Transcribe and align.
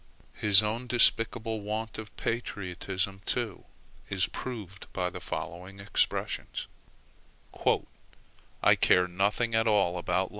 His 0.33 0.63
own 0.63 0.87
despicable 0.87 1.61
want 1.61 1.99
of 1.99 2.17
patriotism 2.17 3.21
too 3.23 3.65
is 4.09 4.25
proved 4.25 4.91
by 4.93 5.11
the 5.11 5.19
following 5.19 5.79
expressions: 5.79 6.65
"I 8.63 8.73
care 8.73 9.07
nothing 9.07 9.53
at 9.53 9.67
all 9.67 9.99
about 9.99 10.19
L. 10.19 10.29